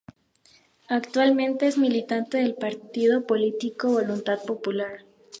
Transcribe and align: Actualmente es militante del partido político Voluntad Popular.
Actualmente 0.89 1.67
es 1.67 1.77
militante 1.77 2.39
del 2.39 2.55
partido 2.55 3.27
político 3.27 3.89
Voluntad 3.91 4.39
Popular. 4.43 5.01